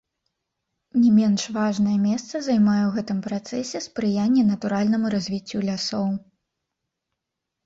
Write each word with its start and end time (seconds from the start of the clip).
Не 1.01 1.09
менш 1.17 1.43
важнае 1.57 1.97
месца 2.09 2.35
займае 2.47 2.77
ў 2.85 2.91
гэтым 2.95 3.19
працэсе 3.27 3.83
спрыянне 3.87 4.43
натуральнаму 4.51 5.13
развіццю 5.17 5.57
лясоў. 5.69 6.07